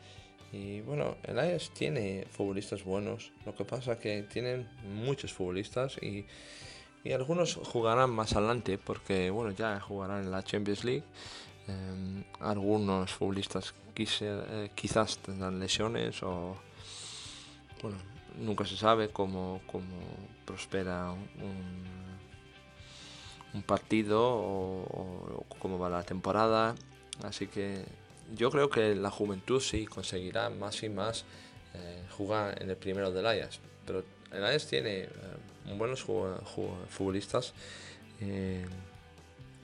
Y 0.52 0.82
bueno, 0.82 1.18
el 1.24 1.40
Ajax 1.40 1.72
tiene 1.72 2.28
futbolistas 2.30 2.84
buenos, 2.84 3.32
lo 3.46 3.56
que 3.56 3.66
pasa 3.66 3.98
que 3.98 4.22
tienen 4.24 4.70
muchos 4.94 5.34
futbolistas 5.34 5.98
y, 5.98 6.28
y 7.04 7.12
algunos 7.12 7.56
jugarán 7.56 8.12
más 8.12 8.34
adelante 8.34 8.78
porque 8.78 9.32
bueno, 9.32 9.52
ya 9.52 9.80
jugarán 9.80 10.26
en 10.26 10.32
la 10.32 10.44
Champions 10.44 10.84
League. 10.84 11.04
Eh, 11.68 12.24
algunos 12.42 13.12
futbolistas 13.12 13.74
quise, 13.96 14.28
eh, 14.30 14.72
quizás 14.76 15.18
tendrán 15.20 15.60
lesiones 15.60 16.22
o 16.22 16.58
bueno, 17.82 17.98
nunca 18.38 18.66
se 18.66 18.78
sabe 18.78 19.10
cómo, 19.10 19.62
cómo 19.66 19.98
prospera 20.46 21.12
un 21.12 22.03
un 23.54 23.62
partido 23.62 24.22
o, 24.24 25.46
cómo 25.60 25.78
va 25.80 25.90
la 25.90 26.04
temporada. 26.04 26.76
Así 27.24 27.48
que 27.48 27.84
yo 28.36 28.50
creo 28.52 28.70
que 28.70 28.96
la 28.96 29.12
juventud 29.12 29.60
sí 29.60 29.86
conseguirá 29.86 30.50
más 30.50 30.84
y 30.84 30.90
más 30.90 31.26
eh, 31.74 32.04
jugar 32.18 32.62
en 32.62 32.70
el 32.70 32.78
primero 32.78 33.12
del 33.12 33.26
Ajax. 33.26 33.60
Pero 33.86 34.04
el 34.32 34.44
Ajax 34.44 34.68
tiene 34.68 35.04
eh, 35.04 35.10
buenos 35.78 36.04
futbolistas 36.04 37.54
eh, 38.22 38.66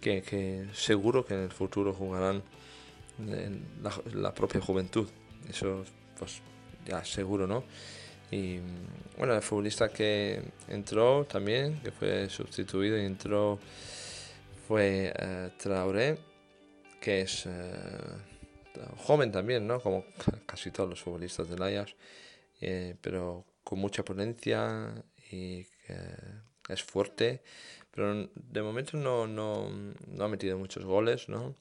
que, 0.02 0.68
seguro 0.74 1.26
que 1.26 1.34
en 1.34 1.42
el 1.42 1.52
futuro 1.52 1.94
jugarán 1.94 2.44
en 3.20 3.64
la, 3.82 3.94
la 4.14 4.34
propia 4.34 4.62
juventud. 4.62 5.08
Eso 5.50 5.84
pues 6.18 6.42
ya 6.86 7.04
seguro, 7.04 7.48
¿no? 7.48 7.64
Y 8.32 8.60
bueno, 9.18 9.34
el 9.34 9.42
futbolista 9.42 9.90
que 9.90 10.42
entró 10.68 11.26
también, 11.26 11.80
que 11.82 11.92
fue 11.92 12.30
sustituido 12.30 12.98
y 12.98 13.06
entró, 13.06 13.60
fue 14.68 15.12
uh, 15.18 15.50
Traoré, 15.58 16.18
que 17.02 17.22
es 17.22 17.46
uh, 17.48 17.50
joven 18.98 19.32
también, 19.32 19.66
¿no? 19.66 19.80
Como 19.80 20.06
casi 20.46 20.70
todos 20.72 20.90
los 20.90 21.02
futbolistas 21.02 21.50
del 21.50 21.62
Ajax, 21.62 21.96
eh, 22.62 22.96
pero 23.02 23.46
con 23.64 23.80
mucha 23.80 24.04
potencia 24.04 24.94
y 25.32 25.64
que 25.64 26.74
es 26.74 26.84
fuerte, 26.84 27.42
pero 27.92 28.30
de 28.34 28.62
momento 28.62 28.96
no, 28.96 29.28
no, 29.28 29.70
no 30.08 30.24
ha 30.24 30.28
metido 30.28 30.58
muchos 30.58 30.86
goles, 30.86 31.30
¿no? 31.30 31.56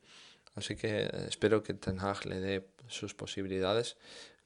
Así 0.55 0.77
que 0.77 1.09
espero 1.29 1.63
que 1.63 1.75
Ten 1.75 2.01
Hag 2.01 2.27
le 2.27 2.41
dé 2.41 2.67
sus 2.89 3.15
posibilidades 3.15 3.97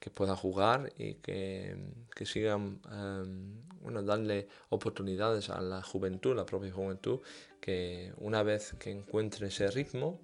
que 0.03 0.09
pueda 0.09 0.35
jugar 0.35 0.91
y 0.97 1.13
que, 1.13 1.77
que 2.13 2.25
sigan 2.25 2.81
em, 2.91 3.61
bueno, 3.81 4.03
darle 4.03 4.49
oportunidades 4.67 5.49
a 5.49 5.61
la 5.61 5.81
juventud, 5.81 6.35
la 6.35 6.45
propia 6.45 6.73
juventud, 6.73 7.21
que 7.61 8.11
una 8.17 8.43
vez 8.43 8.75
que 8.77 8.91
encuentren 8.91 9.47
ese 9.47 9.71
ritmo 9.71 10.19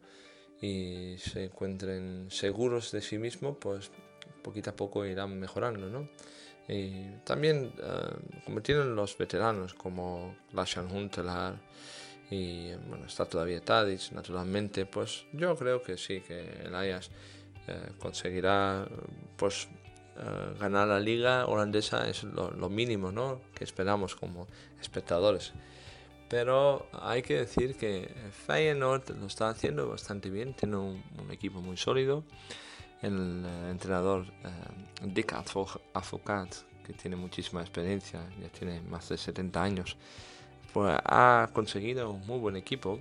y 0.62 1.15
se 1.19 1.45
encuentren 1.45 2.27
seguros 2.29 2.91
de 2.91 3.00
sí 3.00 3.17
mismos, 3.17 3.55
pues 3.57 3.89
poquito 4.43 4.71
a 4.71 4.75
poco 4.75 5.05
irán 5.05 5.39
mejorando, 5.39 5.88
¿no? 5.88 6.09
Y 6.67 7.12
también, 7.24 7.71
eh, 7.77 8.41
como 8.43 8.62
tienen 8.62 8.93
los 8.98 9.17
veteranos 9.17 9.74
como 9.75 10.36
Lashan 10.51 10.91
Huntelaar 10.91 11.55
y 12.29 12.74
bueno, 12.89 13.05
está 13.05 13.24
todavía 13.24 13.62
Tadic, 13.62 14.12
naturalmente, 14.12 14.86
pues 14.86 15.24
yo 15.31 15.55
creo 15.55 15.81
que 15.81 15.98
sí, 15.98 16.19
que 16.19 16.65
el 16.65 16.75
Ajax 16.75 17.09
eh, 17.69 17.91
conseguirá 17.99 18.88
pues 19.35 19.67
eh, 20.17 20.55
ganar 20.59 20.88
la 20.88 20.99
liga 20.99 21.45
holandesa 21.45 22.09
es 22.09 22.23
lo, 22.23 22.67
mínimo 22.67 23.11
¿no? 23.11 23.41
que 23.53 23.63
esperamos 23.63 24.15
como 24.15 24.47
espectadores. 24.81 25.53
Pero 26.27 26.88
hay 26.93 27.21
que 27.21 27.38
decir 27.38 27.75
que 27.75 28.11
Feyenoord 28.47 29.11
lo 29.19 29.27
está 29.27 29.49
haciendo 29.49 29.88
bastante 29.88 30.31
bien, 30.31 30.53
tiene 30.55 30.77
un, 30.77 31.03
equipo 31.31 31.61
muy 31.61 31.77
sólido. 31.77 32.23
El 33.03 33.45
eh, 33.45 33.69
entrenador 33.69 34.25
Dick 35.03 35.33
Advocat, 35.33 36.55
que 36.83 36.93
tiene 36.93 37.15
muchísima 37.15 37.61
experiencia, 37.61 38.19
ya 38.41 38.49
tiene 38.49 38.81
más 38.81 39.09
de 39.09 39.17
70 39.17 39.61
años, 39.61 39.95
pues 40.73 40.99
ha 41.05 41.49
conseguido 41.53 42.09
un 42.09 42.25
muy 42.25 42.39
buen 42.39 42.55
equipo. 42.55 42.99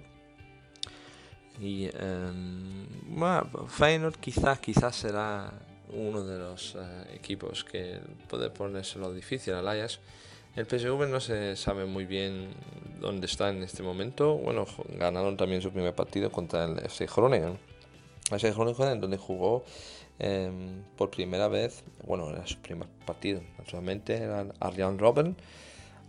Y 1.61 1.89
um, 1.89 2.87
bueno, 3.09 3.67
Feyenoord 3.69 4.17
quizás, 4.17 4.59
quizás 4.61 4.95
será 4.95 5.53
uno 5.93 6.25
de 6.25 6.39
los 6.39 6.77
eh, 6.77 7.15
equipos 7.15 7.65
que 7.65 7.99
puede 8.29 8.51
lo 8.97 9.13
difícil 9.13 9.55
al 9.55 9.67
Ajax. 9.67 10.01
El 10.55 10.67
PSV 10.67 11.09
no 11.09 11.21
se 11.21 11.57
sabe 11.57 11.85
muy 11.85 12.05
bien 12.05 12.49
dónde 13.01 13.27
está 13.27 13.51
en 13.51 13.63
este 13.63 13.83
momento. 13.83 14.37
Bueno, 14.37 14.67
ganaron 14.99 15.37
también 15.37 15.63
su 15.63 15.71
primer 15.71 15.95
partido 15.95 16.31
contra 16.31 16.65
el 16.65 16.79
FC 16.79 17.07
Groningen. 17.07 17.59
El 18.31 18.37
FC 18.37 18.53
Groningen 18.53 19.01
donde 19.01 19.17
jugó 19.17 19.65
em, 20.19 20.83
por 20.97 21.11
primera 21.11 21.49
vez, 21.49 21.85
bueno, 22.05 22.31
era 22.31 22.47
su 22.47 22.59
primer 22.59 22.89
partido, 23.07 23.41
naturalmente, 23.57 24.17
era 24.17 24.47
Arjan 24.61 24.99
Robben 24.99 25.37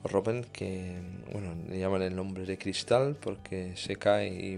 Robin, 0.03 0.45
que 0.51 0.97
bueno, 1.31 1.55
le 1.67 1.79
llaman 1.79 2.01
el 2.01 2.15
nombre 2.15 2.45
de 2.45 2.57
cristal 2.57 3.17
porque 3.19 3.75
se 3.75 3.97
cae 3.97 4.29
y 4.29 4.57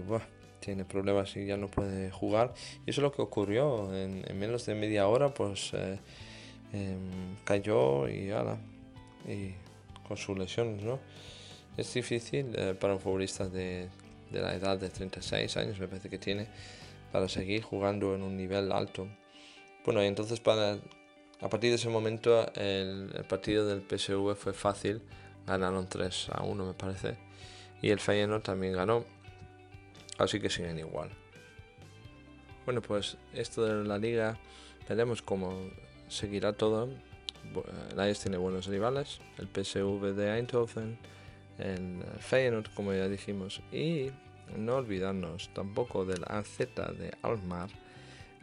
tiene 0.62 0.84
problemas 0.84 1.36
y 1.36 1.46
ya 1.46 1.56
no 1.56 1.68
puede 1.68 2.10
jugar. 2.10 2.54
Y 2.86 2.90
eso 2.90 3.00
es 3.00 3.02
lo 3.02 3.12
que 3.12 3.20
ocurrió. 3.22 3.94
En, 3.94 4.24
menos 4.38 4.64
de 4.66 4.74
media 4.74 5.08
hora, 5.08 5.34
pues 5.34 5.72
eh, 5.74 5.98
em, 6.72 7.36
cayó 7.44 8.08
y, 8.08 8.30
ala, 8.30 8.56
y 9.28 9.52
con 10.06 10.16
sus 10.16 10.38
lesiones, 10.38 10.82
¿no? 10.82 10.98
Es 11.76 11.92
difícil 11.92 12.52
eh, 12.54 12.74
para 12.78 12.94
un 12.94 13.00
futbolista 13.00 13.48
de, 13.48 13.88
de, 14.30 14.40
la 14.40 14.54
edad 14.54 14.78
de 14.78 14.88
36 14.88 15.56
años, 15.56 15.78
me 15.78 15.88
parece 15.88 16.08
que 16.08 16.18
tiene, 16.18 16.46
para 17.12 17.28
seguir 17.28 17.62
jugando 17.62 18.14
en 18.14 18.22
un 18.22 18.36
nivel 18.36 18.72
alto. 18.72 19.08
Bueno, 19.84 20.02
y 20.02 20.06
entonces 20.06 20.40
para, 20.40 20.78
a 21.40 21.48
partir 21.48 21.70
de 21.70 21.76
ese 21.76 21.88
momento 21.88 22.46
el, 22.54 23.10
el 23.14 23.24
partido 23.24 23.66
del 23.66 23.82
PSV 23.82 24.34
fue 24.36 24.52
fácil 24.52 25.02
Ganaron 25.46 25.88
3 25.88 26.28
a 26.32 26.42
1 26.42 26.66
me 26.66 26.74
parece. 26.74 27.16
Y 27.80 27.90
el 27.90 28.00
Feyenoord 28.00 28.42
también 28.42 28.74
ganó. 28.74 29.04
Así 30.22 30.38
que 30.38 30.48
siguen 30.48 30.78
igual. 30.78 31.10
Bueno, 32.64 32.80
pues 32.80 33.16
esto 33.34 33.64
de 33.64 33.84
la 33.84 33.98
liga, 33.98 34.38
veremos 34.88 35.20
cómo 35.20 35.52
seguirá 36.06 36.52
todo. 36.52 36.90
El 37.90 37.98
Ajax 37.98 38.20
tiene 38.20 38.36
buenos 38.36 38.66
rivales, 38.66 39.18
el 39.38 39.48
PSV 39.48 40.14
de 40.14 40.36
Eindhoven, 40.36 40.96
el 41.58 42.04
Feyenoord, 42.20 42.72
como 42.72 42.92
ya 42.92 43.08
dijimos, 43.08 43.60
y 43.72 44.12
no 44.56 44.76
olvidarnos 44.76 45.50
tampoco 45.54 46.04
del 46.04 46.22
AZ 46.28 46.58
de 46.58 47.12
Almar, 47.22 47.70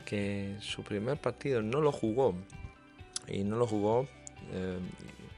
que 0.03 0.57
su 0.59 0.83
primer 0.83 1.17
partido 1.17 1.61
no 1.61 1.79
lo 1.79 1.93
jugó, 1.93 2.35
y 3.25 3.45
no 3.45 3.55
lo 3.55 3.65
jugó 3.65 4.05
eh, 4.51 4.79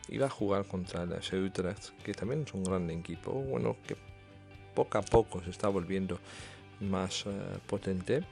iba 0.10 0.26
a 0.26 0.30
jugar 0.32 0.66
contra 0.66 1.04
el 1.04 1.12
FC 1.12 1.52
que 2.04 2.14
también 2.14 2.46
es 2.48 2.54
un 2.56 2.64
gran 2.64 2.90
equipo, 2.90 3.32
bueno, 3.32 3.78
que 3.86 3.96
poco 4.74 4.98
a 4.98 5.02
poco 5.02 5.42
se 5.44 5.50
está 5.50 5.68
volviendo 5.68 6.20
más 6.80 7.26
eh, 7.26 7.32
potente. 7.68 8.24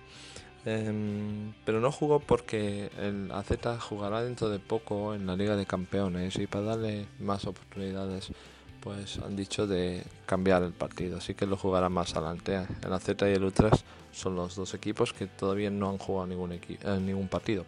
Em, 0.65 1.53
pero 1.63 1.79
no 1.79 1.91
jugó 1.91 2.19
porque 2.19 2.91
el 3.00 3.31
AZ 3.31 3.79
jugará 3.79 4.24
dentro 4.24 4.50
de 4.50 4.59
poco 4.59 5.14
en 5.16 5.25
la 5.25 5.35
Liga 5.35 5.55
de 5.55 5.66
Campeones 5.66 6.37
y 6.37 6.48
para 6.48 6.66
darle 6.66 7.05
más 7.20 7.46
oportunidades 7.46 8.31
pues 8.81 9.20
han 9.20 9.35
dicho 9.35 9.68
de 9.68 10.03
cambiar 10.25 10.64
el 10.64 10.72
partido, 10.72 11.18
así 11.18 11.33
que 11.33 11.46
lo 11.46 11.57
jugará 11.57 11.90
más 11.90 12.16
adelante. 12.16 12.66
El 12.83 12.94
AZ 12.94 13.09
y 13.09 13.24
el 13.25 13.44
Utrecht 13.44 13.83
son 14.11 14.35
los 14.35 14.55
dos 14.55 14.74
equipos 14.74 15.14
que 15.14 15.27
todavía 15.27 15.70
no 15.70 15.90
han 15.90 15.98
jugado 15.98 16.27
ningún, 16.27 16.53
eh, 16.53 16.59
ningún 17.01 17.27
partido. 17.27 17.66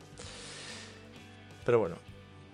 Pero 1.65 1.79
bueno, 1.79 1.95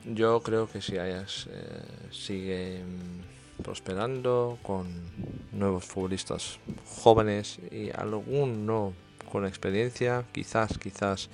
yo 0.06 0.42
creo 0.42 0.68
que 0.68 0.82
si 0.82 0.98
Ajax 0.98 1.48
eh, 1.52 1.82
sigue 2.12 2.84
mm, 2.84 3.37
prosperando 3.64 4.58
con 4.64 4.88
nuevos 5.52 5.86
futbolistas 5.86 6.60
jóvenes 6.86 7.60
y 7.72 7.90
alguno 7.92 8.94
con 9.32 9.46
experiencia, 9.46 10.26
quizás, 10.32 10.78
quizás 10.78 11.30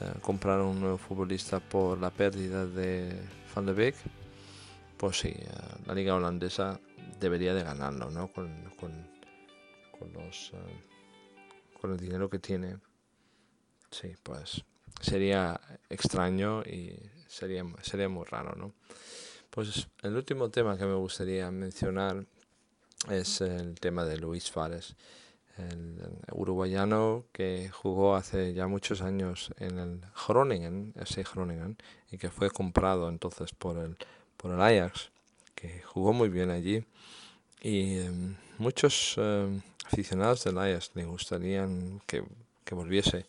eh, 0.00 0.12
comprar 0.20 0.60
un 0.60 0.80
nuevo 0.80 0.98
futbolista 0.98 1.60
por 1.60 1.98
la 1.98 2.10
pérdida 2.10 2.66
de 2.66 3.20
Van 3.54 3.66
de 3.66 3.72
Beek, 3.72 3.96
pues 4.96 5.18
sí, 5.18 5.28
eh, 5.28 5.48
la 5.86 5.94
liga 5.94 6.14
holandesa 6.14 6.80
debería 7.20 7.54
de 7.54 7.62
ganarlo, 7.62 8.10
¿no? 8.10 8.28
Con, 8.28 8.50
con, 8.78 10.12
los, 10.12 10.52
con 11.80 11.92
el 11.92 11.98
dinero 11.98 12.28
que 12.28 12.38
tiene. 12.38 12.76
Sí, 13.90 14.14
pues 14.22 14.64
sería 15.00 15.60
extraño 15.88 16.62
y 16.62 16.98
sería, 17.28 17.64
sería 17.82 18.08
muy 18.08 18.24
raro, 18.24 18.54
¿no? 18.56 18.74
Pues 19.54 19.86
el 20.02 20.16
último 20.16 20.50
tema 20.50 20.76
que 20.76 20.84
me 20.84 20.96
gustaría 20.96 21.48
mencionar 21.52 22.26
es 23.08 23.40
el 23.40 23.78
tema 23.78 24.04
de 24.04 24.18
Luis 24.18 24.50
Fares, 24.50 24.96
el 25.56 25.96
uruguayano 26.32 27.26
que 27.30 27.70
jugó 27.72 28.16
hace 28.16 28.52
ya 28.52 28.66
muchos 28.66 29.00
años 29.00 29.54
en 29.58 29.78
el 29.78 30.00
Groningen, 30.26 30.92
ese 30.96 31.22
Groningen, 31.22 31.76
y 32.10 32.18
que 32.18 32.30
fue 32.30 32.50
comprado 32.50 33.08
entonces 33.08 33.52
por 33.52 33.78
el, 33.78 33.96
por 34.36 34.50
el 34.50 34.60
Ajax, 34.60 35.12
que 35.54 35.82
jugó 35.82 36.12
muy 36.12 36.30
bien 36.30 36.50
allí. 36.50 36.84
Y 37.62 37.98
em, 37.98 38.34
muchos 38.58 39.14
em, 39.18 39.62
aficionados 39.84 40.42
del 40.42 40.58
Ajax 40.58 40.90
le 40.94 41.04
gustarían 41.04 42.02
que, 42.08 42.24
que 42.64 42.74
volviese 42.74 43.26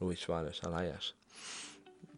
Luis 0.00 0.18
Suárez 0.18 0.60
al 0.64 0.74
Ajax 0.74 1.14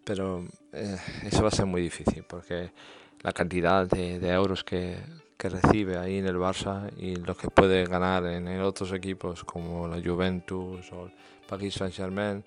pero 0.02 0.44
eh, 0.72 0.96
eso 1.24 1.42
va 1.42 1.48
a 1.48 1.52
ser 1.52 1.66
muy 1.66 1.82
difícil 1.82 2.24
porque 2.24 2.72
la 3.22 3.32
cantidad 3.32 3.86
de, 3.86 4.16
euros 4.30 4.64
que, 4.64 4.98
recibe 5.38 5.96
ahí 5.96 6.18
en 6.18 6.26
el 6.26 6.36
Barça 6.36 6.90
y 6.98 7.16
lo 7.16 7.34
que 7.34 7.48
puede 7.48 7.86
ganar 7.86 8.26
en, 8.26 8.46
otros 8.60 8.92
equipos 8.92 9.42
como 9.44 9.88
la 9.88 10.00
Juventus 10.02 10.92
o 10.92 11.06
el 11.06 11.12
Paris 11.48 11.74
Saint 11.74 11.94
Germain, 11.94 12.44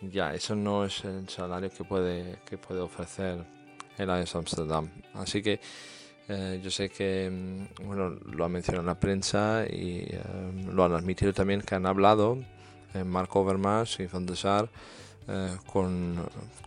ya 0.00 0.34
eso 0.34 0.56
no 0.56 0.84
es 0.84 1.04
el 1.04 1.28
salario 1.28 1.70
que 1.70 1.84
puede, 1.84 2.40
que 2.44 2.58
puede 2.58 2.80
ofrecer 2.80 3.44
el 3.96 4.10
Ajax 4.10 4.34
Amsterdam. 4.34 4.90
Así 5.14 5.42
que 5.42 5.60
eh, 6.28 6.60
yo 6.62 6.70
sé 6.70 6.88
que 6.88 7.30
mm, 7.30 7.86
bueno, 7.86 8.10
lo 8.10 8.44
ha 8.44 8.48
mencionado 8.48 8.84
la 8.84 8.98
prensa 8.98 9.64
y 9.70 10.06
eh, 10.10 10.20
lo 10.72 10.84
han 10.84 10.94
admitido 10.94 11.32
también 11.32 11.60
que 11.60 11.74
han 11.76 11.86
hablado 11.86 12.38
Marco 13.04 13.40
Overmars 13.40 13.98
y 13.98 14.06
Van 14.06 14.24
der 14.24 14.36
Sar 14.36 14.68
eh, 15.26 15.56
con, 15.66 16.16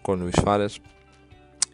con, 0.01 0.19
Luis 0.19 0.35
Fares. 0.35 0.81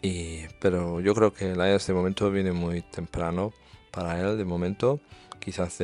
Y, 0.03 0.47
pero 0.59 0.99
yo 0.99 1.15
creo 1.15 1.33
que 1.33 1.55
la 1.55 1.73
este 1.73 1.93
momento 1.93 2.29
viene 2.29 2.51
muy 2.51 2.81
temprano 2.81 3.53
para 3.89 4.19
él, 4.19 4.37
de 4.37 4.43
momento. 4.43 4.99
Quizás, 5.39 5.79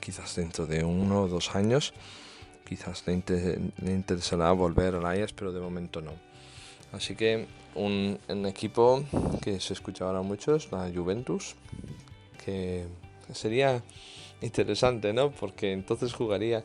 quizás 0.00 0.36
dentro 0.36 0.66
de 0.66 0.84
uno 0.84 1.22
o 1.22 1.28
dos 1.28 1.56
años, 1.56 1.94
quizás 2.68 3.04
le, 3.06 3.14
interesará 3.86 4.52
volver 4.52 4.96
a 4.96 5.10
Ajax, 5.10 5.32
pero 5.32 5.50
de 5.50 5.60
momento 5.60 6.02
no. 6.02 6.12
Así 6.92 7.16
que 7.16 7.46
un, 7.74 8.18
un, 8.28 8.46
equipo 8.46 9.02
que 9.40 9.58
se 9.60 9.72
escucha 9.72 10.04
ahora 10.04 10.20
mucho 10.20 10.54
es 10.54 10.70
la 10.70 10.90
Juventus, 10.94 11.56
que 12.44 12.84
sería 13.32 13.82
interesante, 14.42 15.14
¿no? 15.14 15.30
Porque 15.30 15.72
entonces 15.72 16.12
jugaría 16.12 16.64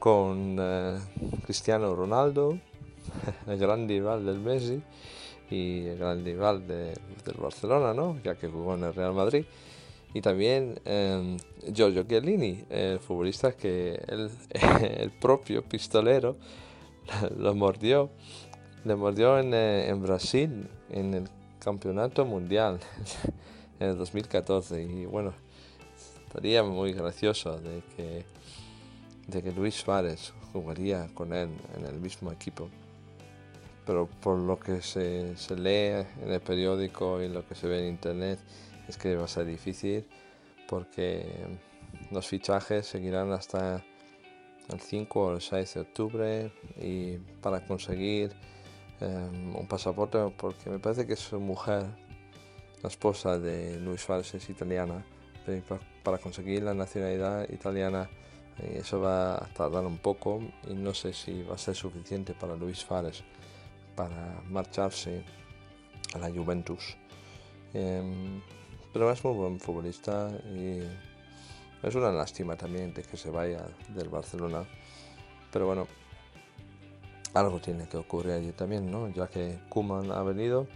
con 0.00 0.56
eh, 0.58 0.98
Cristiano 1.46 1.94
Ronaldo, 1.94 2.58
el 3.46 3.58
gran 3.58 3.88
rival 3.88 4.26
del 4.26 4.40
Messi 4.40 4.82
y 5.52 5.86
el 5.86 5.98
gran 5.98 6.24
rival 6.24 6.66
de, 6.66 6.94
del 7.24 7.36
Barcelona, 7.38 7.92
¿no? 7.92 8.18
ya 8.22 8.34
que 8.34 8.48
jugó 8.48 8.74
en 8.74 8.84
el 8.84 8.94
Real 8.94 9.12
Madrid. 9.12 9.44
Y 10.14 10.20
también 10.20 10.78
eh, 10.84 11.36
Giorgio 11.72 12.04
Chiellini, 12.04 12.64
el 12.70 12.98
futbolista 12.98 13.52
que 13.52 14.02
el, 14.08 14.30
el 14.98 15.10
propio 15.10 15.62
pistolero 15.62 16.36
lo 17.36 17.54
mordió. 17.54 18.10
Le 18.84 18.96
mordió 18.96 19.38
en, 19.38 19.54
eh, 19.54 19.88
en 19.88 20.02
Brasil 20.02 20.68
en 20.90 21.14
el 21.14 21.28
campeonato 21.58 22.24
mundial 22.24 22.80
en 23.80 23.90
el 23.90 23.98
2014. 23.98 24.82
Y 24.82 25.06
bueno, 25.06 25.32
estaría 26.26 26.62
muy 26.62 26.92
gracioso 26.92 27.58
de 27.58 27.82
que, 27.96 28.24
de 29.28 29.42
que 29.42 29.52
Luis 29.52 29.74
Suárez 29.74 30.32
jugaría 30.52 31.08
con 31.14 31.32
él 31.32 31.48
en 31.78 31.86
el 31.86 32.00
mismo 32.00 32.32
equipo 32.32 32.68
pero 33.84 34.06
por 34.06 34.38
lo 34.38 34.58
que 34.58 34.80
se, 34.82 35.36
se, 35.36 35.56
lee 35.56 36.06
en 36.22 36.30
el 36.30 36.40
periódico 36.40 37.20
y 37.22 37.28
lo 37.28 37.46
que 37.46 37.54
se 37.54 37.66
ve 37.66 37.80
en 37.80 37.88
internet 37.88 38.38
es 38.88 38.96
que 38.96 39.16
va 39.16 39.24
a 39.24 39.28
ser 39.28 39.46
difícil 39.46 40.06
porque 40.68 41.58
los 42.10 42.26
fichajes 42.26 42.86
seguirán 42.86 43.32
hasta 43.32 43.82
el 44.68 44.80
5 44.80 45.20
o 45.20 45.34
el 45.34 45.40
6 45.40 45.74
de 45.74 45.80
octubre 45.80 46.52
y 46.80 47.18
para 47.40 47.66
conseguir 47.66 48.32
em, 49.00 49.54
un 49.54 49.66
pasaporte, 49.66 50.18
porque 50.36 50.70
me 50.70 50.78
parece 50.78 51.06
que 51.06 51.16
su 51.16 51.40
mujer, 51.40 51.84
la 52.82 52.88
esposa 52.88 53.38
de 53.38 53.78
Luis 53.80 54.02
Fares, 54.02 54.32
es 54.34 54.48
italiana, 54.48 55.04
para 56.02 56.18
conseguir 56.18 56.62
la 56.62 56.74
nacionalidad 56.74 57.48
italiana 57.50 58.08
eh, 58.58 58.78
eso 58.80 59.00
va 59.00 59.34
a 59.34 59.46
tardar 59.54 59.84
un 59.84 59.98
poco 59.98 60.40
y 60.68 60.74
no 60.74 60.94
sé 60.94 61.12
si 61.12 61.42
va 61.42 61.54
a 61.54 61.58
ser 61.58 61.74
suficiente 61.74 62.34
para 62.34 62.54
Luis 62.56 62.84
Fares 62.84 63.24
para 63.94 64.40
marcharse 64.48 65.24
a 66.14 66.18
la 66.18 66.30
Juventus. 66.30 66.96
Em, 67.74 68.40
pero 68.92 69.10
es 69.10 69.24
muy 69.24 69.34
buen 69.34 69.60
futbolista 69.60 70.30
y 70.54 70.80
es 71.82 71.94
una 71.94 72.12
lástima 72.12 72.56
también 72.56 72.92
de 72.92 73.02
que 73.02 73.16
se 73.16 73.30
vaya 73.30 73.66
del 73.88 74.08
Barcelona. 74.08 74.64
Pero 75.50 75.66
bueno, 75.66 75.86
algo 77.34 77.60
tiene 77.60 77.88
que 77.88 77.96
ocurrir 77.96 78.32
allí 78.32 78.52
también, 78.52 78.90
¿no? 78.90 79.08
Ya 79.08 79.26
que 79.28 79.58
Kuman 79.68 80.12
ha 80.12 80.22
venido, 80.22 80.66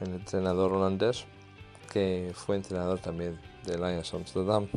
el 0.00 0.14
entrenador 0.14 0.72
holandés, 0.72 1.24
que 1.92 2.32
fue 2.34 2.56
entrenador 2.56 2.98
también 2.98 3.40
del 3.64 3.82
Ajax 3.82 4.14
Amsterdam. 4.14 4.68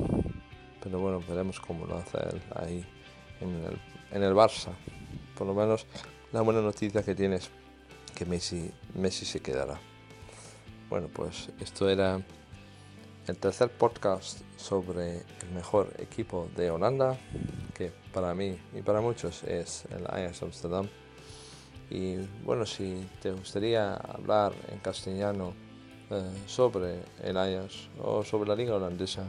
Pero 0.82 1.00
bueno, 1.00 1.22
veremos 1.28 1.60
cómo 1.60 1.86
lo 1.86 1.98
hace 1.98 2.18
él 2.18 2.42
ahí 2.56 2.86
en 3.42 3.50
el, 3.50 3.80
en 4.12 4.24
el 4.24 4.34
Barça. 4.34 4.72
Por 5.38 5.48
lo 5.48 5.54
menos 5.54 5.86
la 6.32 6.42
buena 6.42 6.62
noticia 6.62 7.04
que 7.04 7.14
tiene 7.14 7.36
es 7.36 7.52
que 8.22 8.26
Messi, 8.28 8.72
Messi 8.94 9.26
se 9.26 9.40
quedará. 9.40 9.80
Bueno, 10.92 11.08
pues 11.12 11.50
esto 11.60 11.90
era 11.90 12.22
el 13.26 13.38
tercer 13.38 13.72
podcast 13.72 14.42
sobre 14.58 15.24
el 15.42 15.50
mejor 15.56 15.92
equipo 15.98 16.48
de 16.56 16.70
Holanda, 16.70 17.18
que 17.74 17.92
para 18.14 18.36
mí 18.36 18.60
y 18.78 18.84
para 18.84 19.02
muchos 19.02 19.42
es 19.42 19.86
el 19.90 20.06
Ajax 20.06 20.44
Amsterdam. 20.44 20.88
Y 21.90 22.18
bueno, 22.44 22.68
si 22.68 23.10
te 23.24 23.32
gustaría 23.32 23.96
hablar 23.96 24.54
en 24.72 24.78
castellano 24.82 25.56
eh, 26.12 26.22
sobre 26.46 27.02
el 27.24 27.38
Ajax 27.38 27.90
o 28.04 28.24
sobre 28.24 28.50
la 28.50 28.56
liga 28.56 28.76
holandesa, 28.76 29.24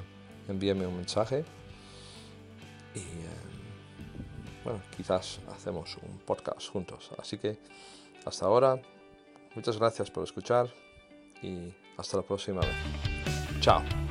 envíame 0.48 0.87
un 0.87 0.98
mensaje 0.98 1.46
y 2.94 2.98
eh, 2.98 3.42
bueno, 4.64 4.83
quizás 4.94 5.40
hacemos 5.48 5.96
un 5.96 6.18
podcast 6.18 6.68
juntos. 6.68 7.11
Así 7.16 7.38
que 7.38 7.57
hasta 8.27 8.47
ahora, 8.47 8.81
muchas 9.55 9.79
gracias 9.79 10.11
por 10.11 10.25
escuchar 10.25 10.69
y 11.43 11.75
hasta 11.97 12.19
la 12.19 12.23
próxima 12.23 12.61
vez. 12.61 12.77
Chao. 13.61 14.02